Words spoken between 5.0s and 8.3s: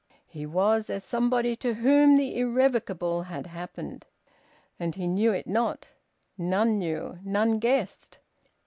knew it not. None knew. None guessed.